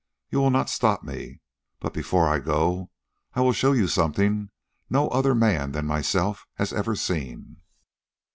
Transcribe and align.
You 0.31 0.39
will 0.39 0.49
not 0.49 0.71
stop 0.71 1.03
me. 1.03 1.41
But 1.79 1.93
before 1.93 2.27
I 2.27 2.39
go 2.39 2.89
I 3.35 3.41
will 3.41 3.53
show 3.53 3.71
you 3.73 3.87
something 3.87 4.49
no 4.89 5.09
other 5.09 5.35
man 5.35 5.73
than 5.73 5.85
myself 5.85 6.47
has 6.55 6.73
ever 6.73 6.95
seen." 6.95 7.57